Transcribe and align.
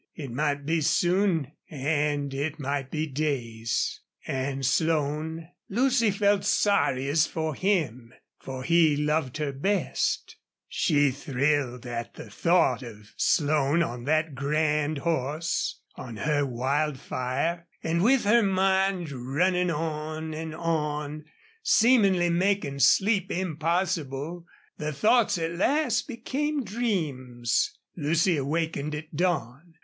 It 0.15 0.31
might 0.31 0.65
be 0.65 0.81
soon 0.81 1.51
and 1.69 2.33
it 2.33 2.59
might 2.59 2.89
be 2.89 3.05
days. 3.05 4.01
And 4.25 4.65
Slone 4.65 5.49
Lucy 5.69 6.09
felt 6.09 6.43
sorriest 6.43 7.29
for 7.29 7.53
him. 7.53 8.11
For 8.39 8.63
he 8.63 8.97
loved 8.97 9.37
her 9.37 9.51
best. 9.51 10.37
She 10.67 11.11
thrilled 11.11 11.85
at 11.85 12.15
thought 12.15 12.81
of 12.81 13.13
Slone 13.15 13.83
on 13.83 14.05
that 14.05 14.33
grand 14.33 14.97
horse 14.97 15.79
on 15.95 16.17
her 16.17 16.47
Wildfire. 16.47 17.67
And 17.83 18.01
with 18.03 18.23
her 18.23 18.41
mind 18.41 19.11
running 19.11 19.69
on 19.69 20.33
and 20.33 20.55
on, 20.55 21.25
seemingly 21.61 22.31
making 22.31 22.79
sleep 22.79 23.31
impossible, 23.31 24.45
the 24.79 24.93
thoughts 24.93 25.37
at 25.37 25.51
last 25.51 26.07
became 26.07 26.63
dreams. 26.63 27.77
Lucy 27.95 28.35
awakened 28.35 28.95
at 28.95 29.15
dawn. 29.15 29.75